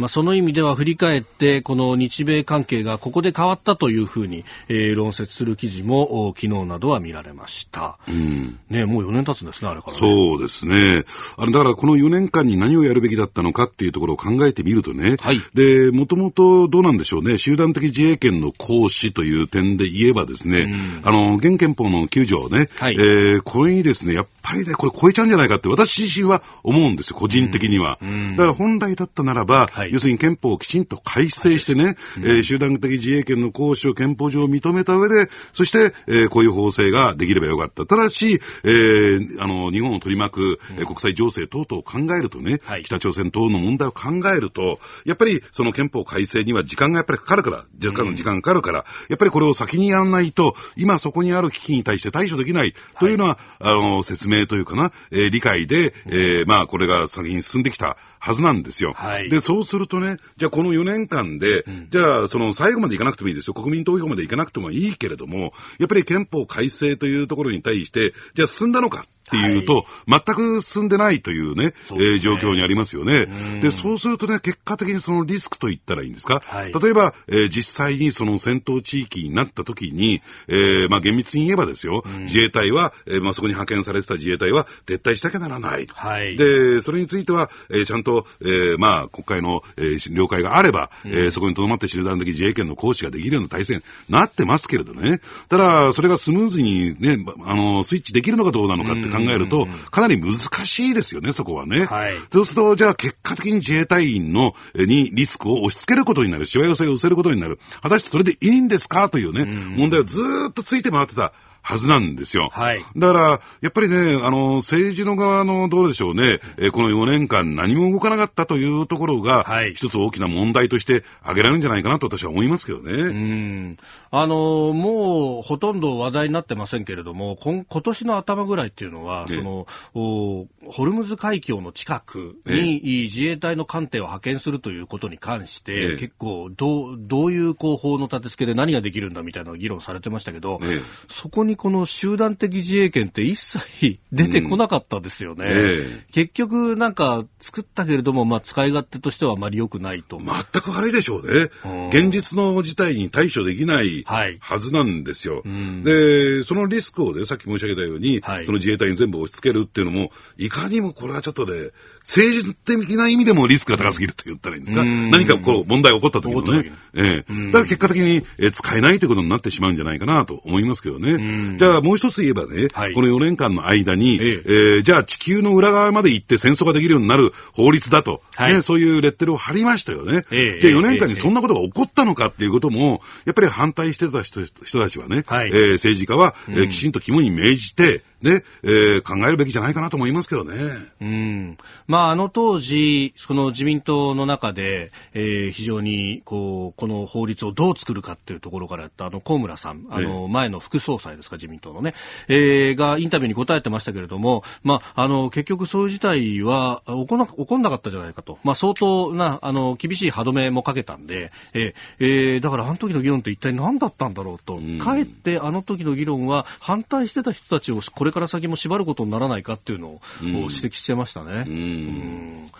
[0.00, 11.04] まあ、その意味では振り返ってこの日米関係がここで変わったというふうに、えー、論説する記事も昨日などは見られました、うん、ね、もう4年経つんですね、あれから、ね、そうですね。
[11.36, 27.98] あれだからこの4年間に何をやるべきだったのかっていうところを考えてみるとね、はい、でもともとどうなんでしょうね、集団的自衛権の行使という点で言えばですね、うん、あの現憲法の9条ね、はい、えー、これにですねやっぱりね、これ超えちゃうんじゃないかって私自身は思うんですよ、個人的には。
[28.02, 37.86] うん、だから本来だったならば、はい、要するに憲法をきちんと改正してね、うん、えー、集団的自衛権の行使を憲法上認めた上で、そして、えー、こういう法制ができればよかった。
[37.86, 58.92] ただし、えー、あの、日本を取り巻く、えー、国際情勢等々を考えるとね、はい、北朝鮮等の問題を考えると、やっぱりその憲法改正には時間がやっぱりかかるから、若干の時間がかかるから、やっぱりこれを先にやらないと、今そこにある危機に対して対処できないというのは、はい、あの、説明というかな、えー、理解で、えー、まあ、これが先に進んできたはずなんですよ。
[58.94, 63.54] はい、で、そうするとね、じゃあこの4年間で、うん、じゃあその最後までいかなくてもいいですよ。
[63.54, 69.04] 国民投票までいかなくてもいいけれども、やっぱり憲法改正というところに対して、じゃあ進んだのか。
[69.30, 71.74] っていうと、はい、全く進んでないというね、ね。
[71.92, 73.26] えー、状況にありますよね。
[73.60, 85.86] で、そうするとね、結果的にそのリスクと言ったらいいんですか、はい、例えば、えー、実際にその戦闘地域になった時に、えー、まあ厳密に言えばですよ、自衛隊は、えー、まあそこに派遣されてた自衛隊は撤退しなきゃならない。
[85.92, 95.20] はい、で、それについては、えー、ちゃんと、えー、まあ国会の、えー、了解があれば、うん、えー、そこに留まって集団的自衛権の行使ができるような体制になってますけれどね。
[95.48, 101.86] ただ、それがスムーズにね、あの、スイッチできるのかどうなのかって考えると、かなり難しいですよね、そこはね。
[101.86, 102.14] はい。
[102.32, 107.58] そうすると、じゃあ結果的に自衛隊員の、にリスクを押し付けることになる、しわ寄せを寄せることになる。
[107.82, 109.08] 果たしてそれでいいんですか？
[109.08, 109.44] というね、
[109.76, 111.32] 問題をずっとついて回ってた。
[111.62, 112.48] はずなんですよ。
[112.52, 112.84] はい。
[112.96, 122.92] だから、やっぱりね、あの、政治の側のどうでしょうね、えー、この4年間何も動かなかったというところが、はい、一つ大きな問題として挙げられるんじゃないかなと私は思いますけどね。
[122.92, 123.78] うん。
[124.10, 140.60] あの、もうほとんど話題になってませんけれども、今今年の頭ぐらいっていうのは、ね、その、ホルムズ海峡の近くに、自衛隊の艦艇を派遣するということに関して、結構どう、どういうこう法の立て付けで何ができるんだみたいな議論されてましたけど、
[141.08, 145.44] そこににこの集団的自衛権って一切出てこなかったですよね。
[145.44, 150.18] うんえー、結局なんか作ったけれども、まあ使い勝手としてはあまり良くないと。
[150.18, 151.50] 全く悪いでしょうね。
[151.64, 155.36] うん、現実の事態に対処できないはずなんですよ。
[155.36, 161.70] はいうん、で、そのリスクをね、さっき申し上げたように、はい、その自衛隊に全部押し付けるっていうのも、いかにもこれはちょっとね、
[162.02, 164.84] 政治的な意味でもリスクが高すぎると言ったらいいんですか？
[164.84, 166.72] 何かこう問題が起こった時のね。
[166.94, 167.46] ええ。
[167.46, 171.56] だから結果的に、え使えないということになってしまうんじゃないかなと思いますけどね。
[171.56, 174.42] じゃあもう一つ言えばね、はい、この4年間の間に、ええ。
[174.44, 180.24] えー、じゃあ地球の裏側まで行って戦争ができるようになる法律だと、はい、ね、そういうレッテルを貼りましたよね。
[180.30, 190.56] えじゃあ4年間にそんなことが起こったのかっていうことも、やっぱり反対してた人人たちはね、はい、えー、政治家は、えー、きちんと肝に銘じて、ね、えー、考えるべきじゃないかなと思いますけどね。
[191.00, 191.58] うん。
[191.86, 201.94] まあ、あの当時、その自民党の中で、えー、非常に、こう、この法律をどう作るかっていうところからやった、あの、高村さん、あの、前の副総裁ですか、自民党のね、
[202.28, 208.38] えー、がインタビューに答えてましたけれども、まあ、あの、結局そういう事態は起こな起こんなかったじゃないかと。
[208.44, 214.60] まあ、相当な、あの、厳しい歯止めもかけたんで、えー、えー、だからあの時の議論って一体何だったんだろうと。
[214.82, 221.44] かえってあの時の議論は反対してた人たちをこれから先も縛ることにならないかっていうのを指摘してましたね。
[221.46, 222.50] うん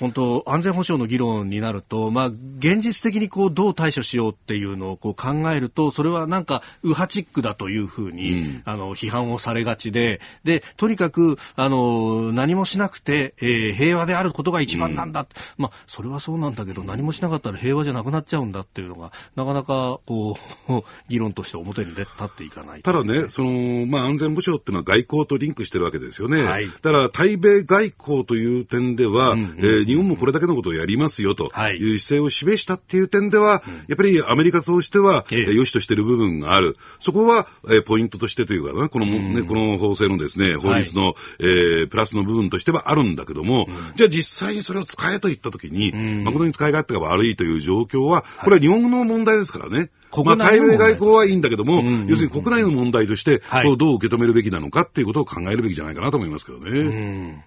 [0.00, 15.26] 本当、安全保障の議論になると、まあ、現実的にこうどう対処しようっていうのをこう考えると、それはなんか右派チックだというふうに、ん、あの批判をされがちで、でとにかくあの何もしなくて、えー、平和であることが一番なんだ、うん、
[15.58, 20.36] まあ、それはそうなんだけど、何もしなかったら平和じゃなくなっちゃうんだっていうのが、なかなかこ
[20.68, 20.72] う
[21.08, 22.82] 議論として表に出立っていかない。
[22.82, 26.42] ただね、そのまあ、安全保障っていうのは外交とリンクしてるわけですよね。
[26.42, 36.76] はい、だから対米外交という点では、うんうん、えー、日本もこれだけのことをやりますよという姿勢を示したっていう点では、やっぱりアメリカとしては、えー、良しとしている部分がある。
[37.00, 49.90] そこは、えー、ポイントとしてというかな、この、ね、この法制のですね、法律の、はい、えー、プラスの部分としてはあるんだけども、うん、じゃあ実際にそれを使えと言ったときに、うん、誠に使い勝手が悪いという状況は、これは日本の問題ですからね。
[50.24, 53.42] まあ、対米外交はいいんだけども、要するに国内の問題として、
[53.76, 57.44] どう受け止めるべきなのかっていうことを考えるべきじゃないかなと思いますけどね。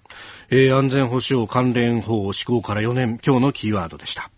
[0.50, 4.32] えー、安全保障関連法施行から4年、今日のキーワードでした。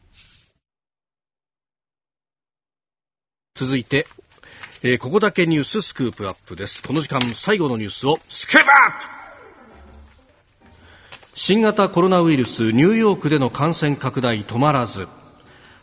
[3.54, 4.08] 続いて、
[4.82, 6.82] えー、ここだけニューススクープアップです。
[6.82, 9.20] この時間最後のニュースをスクープアップ
[11.36, 15.08] 新型コロナウイルスニューヨークでの感染拡大止まらず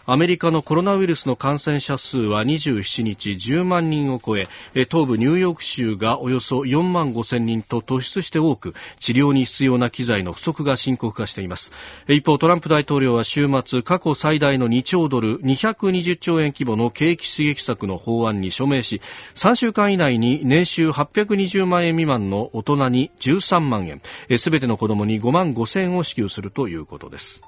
[0.08, 11.72] アメリカのコロナウイルスの感染者数は27日10万人を超え東部ニューヨーク州がおよそ4万5千人と突出して多く治療に必要な機材の不足が深刻化しています。
[12.06, 19.02] 一方トランプ大統領は週末過去最大の2兆ドル220兆円規模の景気刺激策の法案に署名し
[19.34, 24.00] 3週間以内に年収820万円未満の大人に13万円
[24.38, 27.42] すべての子どもに5万5千円を支給するということです。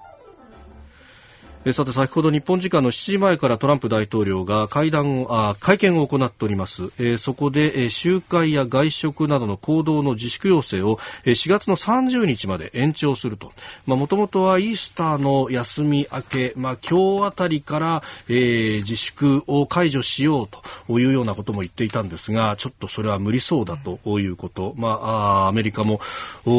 [1.65, 13.53] えさて先ほど日本時間の7時前からトランプ大統領が会談あ会見を行っております、えー、そこで、え、集会や外食などの行動の自粛要請を、え、4月の30日まで延長すると。
[13.87, 20.49] もともとはイースターの休み明け、まあ、今日あたりから、えー、自粛を解除しよう
[20.87, 26.01] というようなことも言っていたんですがちょっとそれは無理そうだということ、まあ、あアメリカも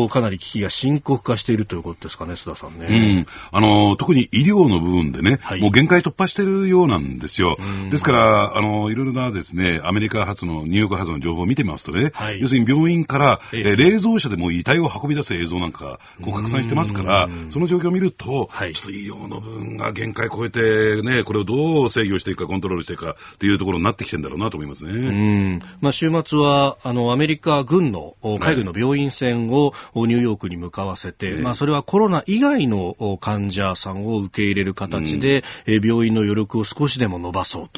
[0.10, 7.58] かなり危機が深刻化しているということですかね須田さんね、うん、あの特に医療の部分でね、はい、もう限界突破してるようなんですよ。
[7.90, 24.92] ですから、あの、いろいろなですね、アメリカ発の、ニューヨーク発の情報を見てみますとね、はい、要するに病院から、えー、冷蔵車でも遺体を運び出す映像なんか、こう拡散してますから、その状況を見ると、はい、ちょっと医療の部分が限界超えて、ね、これをどう制御していくか、コントロールしていくかっていうところになってきてるんだろうなと思いますね。
[24.92, 25.62] うん。
[25.82, 37.70] まあ、週末は、あの、アメリカ軍の海軍の病院船をニューヨークに向かわせて、まあ、それはコロナ以外の患者さんを受け入れる形で、えー、病院の余力を少しでも伸ばそう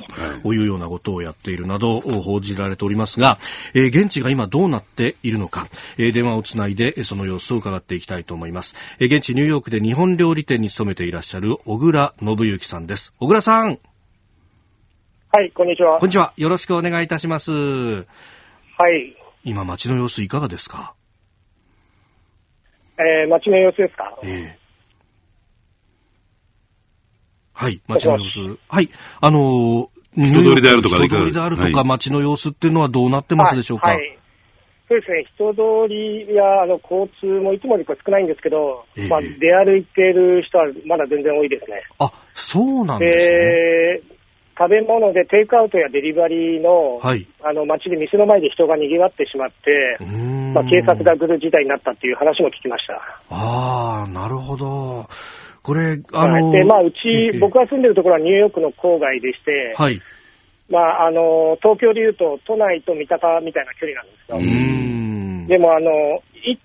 [0.43, 3.39] というようなことをやっているなど報じられておりますが、
[3.73, 8.75] えー、現地が今どうなっているのか、えー、電話をつないでその様子を伺っていきたいと思います。
[8.99, 13.13] えー、現地ニューヨークで日本料理店に勤めていらっしゃる小倉信之さんです。
[13.19, 13.79] 小倉さん。
[15.33, 15.97] はい、こんにちは。
[15.99, 16.33] こんにちは。
[16.37, 17.51] よろしくお願いいたします。
[17.51, 18.05] はい。
[19.43, 20.93] 今街の様子いかがですか？
[22.99, 24.19] えー、街の様子ですか？
[24.23, 24.60] ええ
[27.61, 28.57] はい、街の様子。
[28.69, 28.89] はい、
[29.21, 29.87] あのー、
[30.17, 34.17] 人通りであるとか、人通りであるとか、街の様子っていうのはどうなってますでしょうか、はいはい、
[34.89, 41.83] そうですね、人通りやあの交通もいつもより少ないんですけど、えー、まあ、出歩いてる人はまだ全然多いですね。
[41.99, 44.17] あ、そうなんですね。
[44.57, 50.03] 食べ物でテイクアウトやデリバリーの、はい、あの街で店の前で人が賑わってしまって、
[50.53, 52.93] まあ、警察が来る事態になったっていう話も聞きました。
[53.29, 55.07] ああ、なるほど。
[55.63, 60.01] これ、あのー、で、まあ、うち、僕が住んでるところはニューヨークの郊外でして、はい。
[60.69, 64.37] まあ、あの、東京でいうと、都内と三鷹みたいな距離なんですよ。
[64.37, 66.23] うんでも、あの、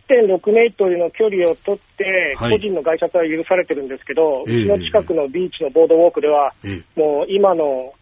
[0.09, 7.92] 1.6メートルの距離を取って、個人の外出は許されてるんですけど、はい、うちの近くのビーチのボードウォークでは、えー、もう今の、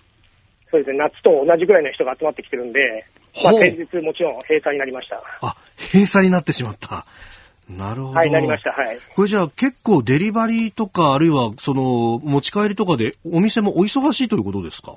[0.71, 3.07] そうですね、夏と同じぐらいの人が集まってきてるんで、
[3.43, 5.23] まあ、先日もちろん閉鎖になりました。
[5.41, 7.07] あ、閉鎖になってしまった。
[7.69, 8.19] なるほど。
[8.19, 8.73] はい、なりました。
[8.73, 8.99] はい。
[9.15, 14.97] これじゃあ結構デリバリーとか、あるいはその持ち帰りとかでお店もお忙しいということですか？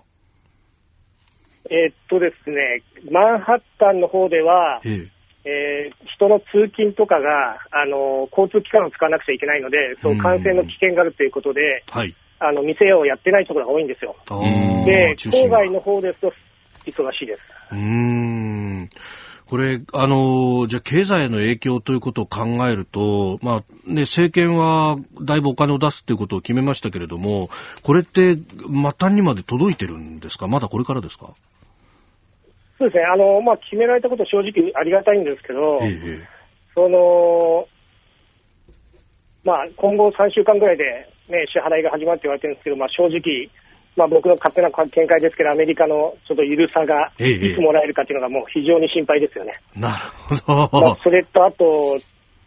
[1.69, 5.09] えー、っとですね、マンハッタンの方では、え
[5.43, 14.15] えー、人の通勤とかが、あの、交通機関を使わなくちゃいけないので、そう感染の危険があるということで、はい、あの、店をやってないところが多いんですよ。
[14.85, 16.33] で、郊外の方ですと、
[16.85, 17.41] 忙しいです。
[17.71, 18.89] うん。
[19.49, 27.49] これ、あの、じゃあ経済への影響ということを考えると、まあ、ね、政権はだいぶお金を出すということを決めましたけれども、
[27.83, 28.41] これって末
[28.97, 30.47] 端にまで届いてるんですか？
[30.47, 31.33] まだこれからですか？
[32.77, 33.03] そうですね。
[33.05, 36.27] あの、まあ、決められたこと正直ありがたいんですけど、ええ、
[36.75, 37.67] その、
[39.43, 40.83] まあ、今後3週間ぐらいで、
[41.29, 43.49] ね、支払いが始まって言われてるんですけど、まあ、正直、
[43.97, 49.59] まあ、僕の勝手な見解ですけど、アメリカのちょっと緩さがいつもらえるかというのがもう非常に心配ですよね。
[49.75, 49.97] な
[50.29, 50.81] るほど。
[50.81, 51.99] まあ、それと、あと、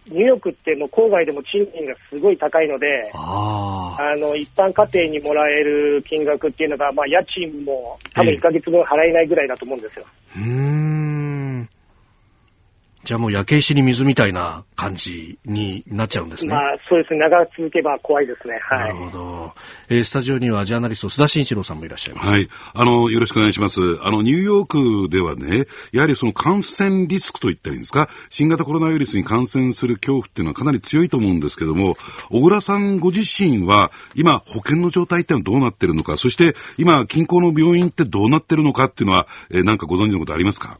[0.09, 10.07] ニューヨークってもう郊外でも賃金がすごい高いので、あの一般家庭にもらえる金額っていうのが、まあ、家賃も多分1ヶ月分払えないぐらいだと思うんですよ。
[10.37, 10.90] えうん
[13.03, 16.53] じゃあもう焼け石に水みたいな感じになっちゃうんですね。
[16.53, 17.21] まあそうですね。
[17.21, 18.61] 長く続けば怖いですね。
[18.63, 18.79] はい。
[18.81, 19.55] なるほど。
[19.89, 22.29] えー、スタジオにはジャーナリスト須田慎一郎さんもいらっしゃいます。
[22.29, 22.49] はい。
[22.75, 23.81] あの、よろしくお願いします。
[24.03, 31.97] あの、ニューヨークではね、やはりその感染リスクといったらいいんですか、新型コロナウイルスに感染する恐怖っていうのはかなり強いと思うんですけども、
[32.29, 40.79] 小倉さんご自身は今保険の状態ってのはどうなってるのか、そして今近郊の病院ってどうなってるのかっていうのは、えー、なんかご存知のことありますか？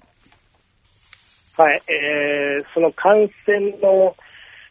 [1.61, 4.17] はい、えー、その感染の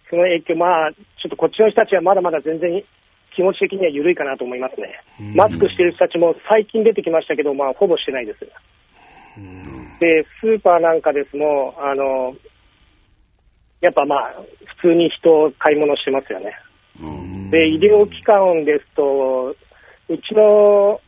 [0.10, 2.84] その影響、まあ、ちょっとこっちの人たちはまだまだ全然
[3.36, 5.04] 気持ち的には緩いかなと思いますね。
[5.36, 8.40] マスクしてる人たちも最近出てきましたけど、まあ、ほぼしてないです。
[10.00, 12.36] で、スーパーなんかですも、あの、
[13.82, 14.34] やっぱまあ、
[14.82, 16.56] 普通に人買い物してますよね。
[17.52, 19.56] で、医療機関ですと、
[20.10, 21.00] うちの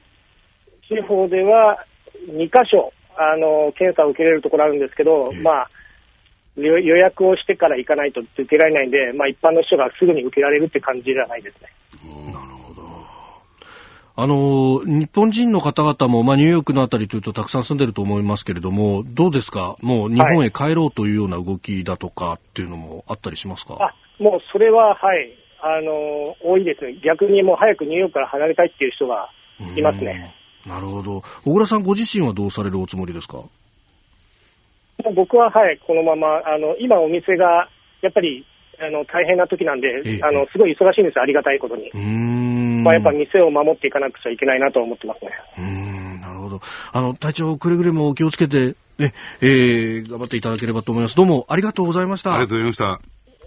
[0.88, 1.86] 地方では
[2.30, 5.70] 2箇所、あの、検査を受けれるところあるんですけど、まあ、
[6.56, 11.70] 予約をしてから行かないと受けられないんで、まあ、一般の人がすぐに受けられるって感じじゃないですね。
[12.34, 12.82] なるほど。
[14.16, 19.78] あの、日本人の方々も、まあ、ニューヨークのあたりというとたくさん住んでると思いますけれども、どうですか？
[19.82, 25.32] もう日本へ帰ろうというような動きだとかっていうのもあったりしますか、あ、もうそれは、はい、
[25.62, 27.00] あの、多いですね。
[27.04, 29.30] 逆にもう早くニューヨークから離れたいっていう人が
[29.78, 30.36] いますね。
[30.66, 31.24] なるほど。
[31.46, 33.44] 小倉さんご自身はどうされるおつもりですか？
[35.16, 37.70] 僕は、はい、このまま、あの、今お店が、
[38.02, 38.46] やっぱり、
[38.80, 41.92] あの、大変な時なんで、ええ、あの、すごい忙しいんですよ、ありがたいことに。
[42.84, 45.32] まあ、やっぱ店を守っていかなくちゃいけないなと思ってますね。
[45.58, 46.62] うん、なるほど。
[46.94, 51.16] あの、体調くれぐれもお気をつけて、ね、えー、頑張っていただければと思います。
[51.16, 52.34] どうもありがとうございました。
[52.34, 53.02] ありがとうございました。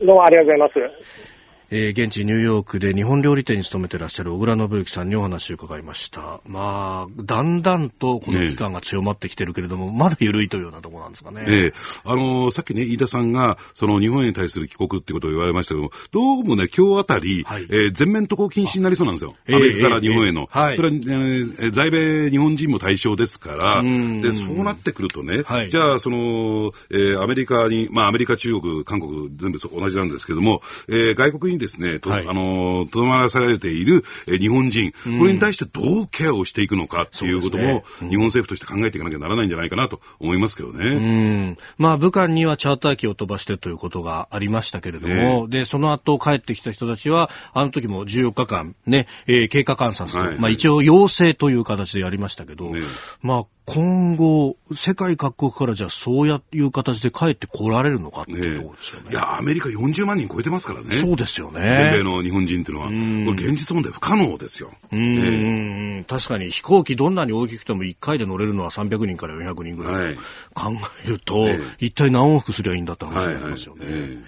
[0.05, 1.34] どうもありがとうございます。
[1.71, 6.41] えー、現地ニューヨークで日本料理店に勤めていらっしゃる小倉信之さんにお話を伺いました。
[6.47, 11.45] まあ、だんだんとこの期間が強まってきてるけれども、まだ緩いというようなところなんですかね。
[11.47, 11.73] ええ
[12.05, 19.35] あのー、さっきね、飯田さんが、その日本へに対する帰国ってことを言われましたけども、どうもね、今日あたり、はい、えー、全面渡航禁止になりそうなんですよ。
[19.49, 20.47] アメリカから日本への。
[20.51, 37.85] はい、それは、えー、在米日本人も対象ですから、で、そうなってくるとね、はい、じゃあ、その、えー、アメリカに、まあ、アメリカ、中国、韓国、全部同じなんですけども、えー、外国にですね、はい、あのの、とどまらされている、え日本人、これに対してどうケアをしていくのかっていうことも、ね。
[38.03, 40.87] うん、日本政府として考えていかなきゃならないんじゃないかなと思いますけどね。
[40.87, 41.59] うん。
[41.79, 52.83] まあ、武漢にはチャーター機を飛ばしてということがありましたけれども、で、その後帰ってきた人たちは、あの時も14日間ね、えー、経過観察、はい、まあ一応要請という形でやりましたけど、ね、
[53.23, 59.11] まあ今後、世界各国からじゃあそういう形で帰ってこられるのかっていうところですよね。
[59.11, 60.95] いや、アメリカ40万人超えてますからね。
[60.97, 61.90] そうですよね。
[61.92, 64.72] 全米の日本人っていうのは、これ現実問題不可能ですよ。
[64.92, 70.16] うん、ね、確かに飛行機どんなに大きくても1回で乗れるのは300人から400人ぐらい、
[70.55, 70.72] 考
[71.05, 71.47] えると、
[71.78, 73.84] 一体何往復すりゃいいんだって話になりますよね。
[73.84, 74.24] はいはいうん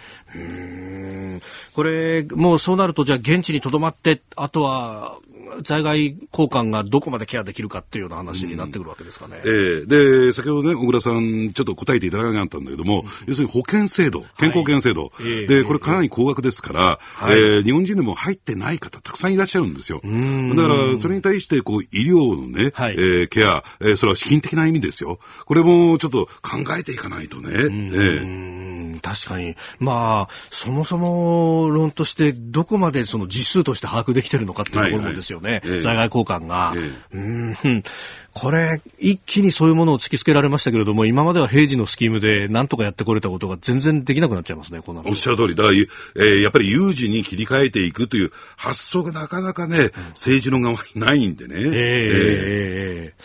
[1.75, 5.19] これ、もうそうなると、じゃあ現地にとどまって、あとは
[5.63, 9.41] 在外交換がどこまでケアできるかっていうような話になってくるわけですかね。
[9.45, 9.85] うん、ええ。
[9.85, 20.01] ー、で、先ほどね、小倉さん、ちょっと答えていただかなかったんだけども、うん、要するに保険制度、健康保険制度、はい、で、これかなり高額ですから、はい、えー、日本人でも入ってない方、たくさんいらっしゃるんですよ。
[20.03, 25.19] だから、それに対して、こう、医療のね、はい、えー、ケア、えー、それは資金的な意味ですよ。
[25.45, 27.51] これもちょっと考えていかないとね。
[27.53, 29.55] ええ、確かに。
[29.79, 35.61] まそもそも論として、どこまでその実数として把握できてるのかっていうところもですよね。
[35.65, 36.75] はいはい、在外交換が。
[36.77, 37.83] ええ、うん。
[38.33, 45.03] これ、一気にそういうものを突きつけられましたけれども、今までは平時のスキームでなんとかやってこれたことが全然できなくなっちゃいますね、この。
[45.07, 45.55] おっしゃる通り。
[45.55, 45.65] だ。
[45.65, 51.55] から、えー、やっぱり有事に切り替えていくという発想がなかなかね、政治の側にないんでね。
[51.57, 51.63] え、え。
[51.63, 53.15] ー、え。
[53.19, 53.23] ー、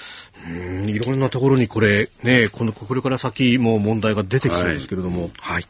[0.47, 5.65] うん、いろんなところにこれ、ね、この、これから先も問題が出てきそうですけれども、はい、はい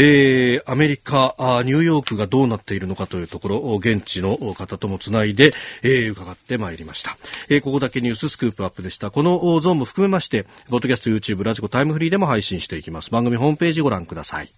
[0.00, 5.52] えー、アメリカあ、ニューヨークがどうなっているのかというところ、現地の方ともつないで、
[5.82, 7.18] えー、伺ってまいりました。
[7.48, 9.10] えー、ここだけニューススクープアップでした。
[9.10, 13.10] このゾーンも含めまして、ポッドキャスト、YouTube、ラジコ、タイムフリーでも配信していきます。
[13.10, 14.50] 番組ホームページご覧ください。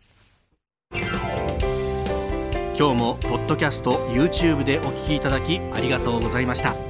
[2.81, 6.90] 今日もポッドキャスト YouTube でお聞きいただきありがとうございました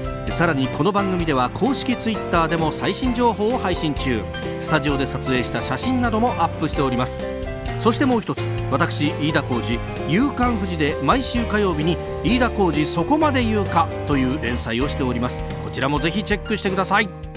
[0.31, 4.23] さらにこの番組では公式 Twitter でも最新情報を配信中。
[4.61, 7.19] スタジオで撮影した写真などもアップしております。
[7.79, 9.77] そしてもう一つ私飯田浩司
[10.07, 15.43] 「夕刊富士」で毎週火曜日に「飯田浩司そこまで言うか」という連載をしております。
[15.63, 17.30] こちらもぜひチェックしてください。